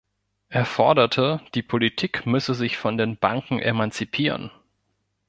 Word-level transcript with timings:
Er 0.49 0.65
forderte, 0.65 1.41
die 1.53 1.61
Politik 1.61 2.25
müsse 2.25 2.55
sich 2.55 2.75
von 2.77 2.97
den 2.97 3.17
Banken 3.17 3.59
emanzipieren. 3.59 4.49